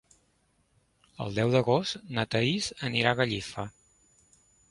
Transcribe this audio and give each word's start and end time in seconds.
El 1.25 1.35
deu 1.39 1.51
d'agost 1.57 2.09
na 2.17 2.25
Thaís 2.35 2.71
irà 3.01 3.13
a 3.13 3.17
Gallifa. 3.23 3.67